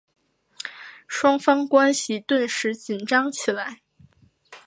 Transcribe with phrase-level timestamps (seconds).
[1.07, 3.81] 双方关系顿时紧张起来。